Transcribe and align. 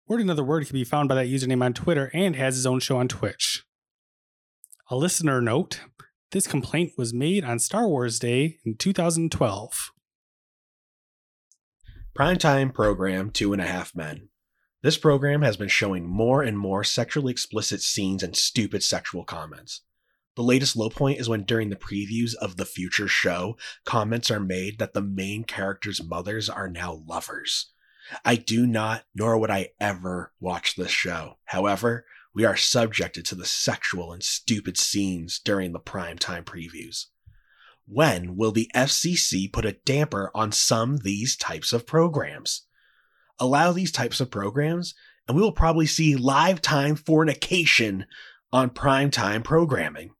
Word 0.06 0.20
Another 0.20 0.44
Word 0.44 0.66
can 0.66 0.74
be 0.74 0.84
found 0.84 1.08
by 1.08 1.14
that 1.14 1.28
username 1.28 1.64
on 1.64 1.72
Twitter 1.72 2.10
and 2.12 2.36
has 2.36 2.56
his 2.56 2.66
own 2.66 2.80
show 2.80 2.98
on 2.98 3.08
Twitch. 3.08 3.64
A 4.90 4.96
listener 4.96 5.40
note 5.40 5.80
this 6.32 6.46
complaint 6.46 6.92
was 6.98 7.14
made 7.14 7.44
on 7.44 7.58
Star 7.58 7.86
Wars 7.86 8.18
Day 8.18 8.58
in 8.64 8.76
2012. 8.76 9.92
Primetime 12.18 12.74
program 12.74 13.30
Two 13.30 13.52
and 13.52 13.62
a 13.62 13.66
Half 13.66 13.94
Men. 13.94 14.28
This 14.82 14.98
program 14.98 15.42
has 15.42 15.56
been 15.56 15.68
showing 15.68 16.08
more 16.08 16.42
and 16.42 16.58
more 16.58 16.82
sexually 16.82 17.30
explicit 17.30 17.82
scenes 17.82 18.22
and 18.24 18.34
stupid 18.34 18.82
sexual 18.82 19.24
comments. 19.24 19.82
The 20.34 20.42
latest 20.42 20.74
low 20.74 20.90
point 20.90 21.20
is 21.20 21.28
when, 21.28 21.44
during 21.44 21.70
the 21.70 21.76
previews 21.76 22.34
of 22.34 22.56
the 22.56 22.64
future 22.64 23.06
show, 23.06 23.56
comments 23.84 24.28
are 24.28 24.40
made 24.40 24.80
that 24.80 24.92
the 24.92 25.02
main 25.02 25.44
character's 25.44 26.02
mothers 26.02 26.48
are 26.48 26.68
now 26.68 27.04
lovers. 27.06 27.72
I 28.24 28.34
do 28.34 28.66
not, 28.66 29.04
nor 29.14 29.38
would 29.38 29.50
I 29.50 29.70
ever 29.78 30.32
watch 30.40 30.74
this 30.74 30.90
show. 30.90 31.38
However, 31.44 32.04
we 32.34 32.44
are 32.44 32.56
subjected 32.56 33.24
to 33.26 33.36
the 33.36 33.44
sexual 33.44 34.12
and 34.12 34.22
stupid 34.22 34.76
scenes 34.76 35.38
during 35.38 35.72
the 35.72 35.80
primetime 35.80 36.44
previews. 36.44 37.06
When 37.86 38.36
will 38.36 38.52
the 38.52 38.70
FCC 38.74 39.52
put 39.52 39.64
a 39.64 39.78
damper 39.84 40.32
on 40.34 40.50
some 40.50 40.96
these 40.98 41.36
types 41.36 41.72
of 41.72 41.86
programs? 41.86 42.66
Allow 43.42 43.72
these 43.72 43.90
types 43.90 44.20
of 44.20 44.30
programs, 44.30 44.94
and 45.26 45.36
we 45.36 45.42
will 45.42 45.50
probably 45.50 45.86
see 45.86 46.14
live 46.14 46.62
time 46.62 46.94
fornication 46.94 48.06
on 48.52 48.70
primetime 48.70 49.42
programming. 49.42 50.12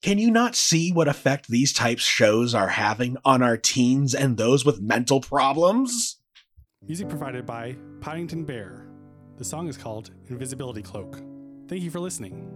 Can 0.00 0.18
you 0.18 0.30
not 0.30 0.54
see 0.54 0.92
what 0.92 1.08
effect 1.08 1.48
these 1.48 1.72
types 1.72 2.04
shows 2.04 2.54
are 2.54 2.68
having 2.68 3.16
on 3.24 3.42
our 3.42 3.56
teens 3.56 4.14
and 4.14 4.36
those 4.36 4.64
with 4.64 4.80
mental 4.80 5.20
problems? 5.20 6.20
Music 6.86 7.08
provided 7.08 7.46
by 7.46 7.76
Poddington 8.00 8.44
Bear. 8.44 8.86
The 9.38 9.44
song 9.44 9.66
is 9.66 9.76
called 9.76 10.12
Invisibility 10.28 10.82
Cloak. 10.82 11.20
Thank 11.66 11.82
you 11.82 11.90
for 11.90 11.98
listening. 11.98 12.55